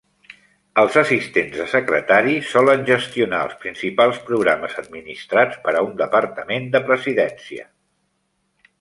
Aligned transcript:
Els 0.83 0.95
assistents 1.01 1.53
de 1.63 1.67
secretari 1.73 2.33
solen 2.53 2.81
gestionar 2.89 3.43
els 3.49 3.55
principals 3.67 4.19
programes 4.33 4.75
administrats 4.87 5.63
per 5.69 5.79
un 5.87 5.95
departament 6.05 6.71
de 6.77 6.87
Presidència. 6.93 7.73